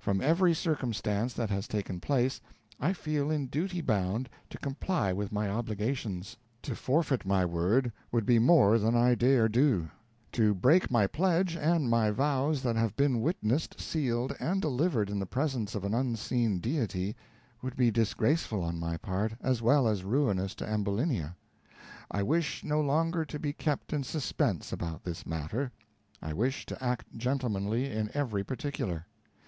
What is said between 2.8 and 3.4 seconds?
I feel